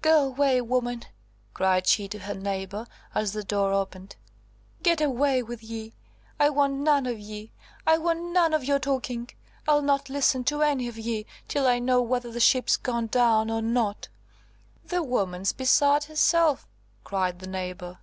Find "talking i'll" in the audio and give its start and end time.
8.78-9.82